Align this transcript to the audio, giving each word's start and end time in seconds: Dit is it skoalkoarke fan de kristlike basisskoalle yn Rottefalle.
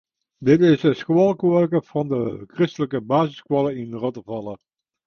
Dit 0.45 0.59
is 0.71 0.83
it 0.89 0.97
skoalkoarke 0.99 1.81
fan 1.89 2.07
de 2.13 2.21
kristlike 2.53 2.99
basisskoalle 3.11 3.71
yn 3.81 3.91
Rottefalle. 4.01 4.55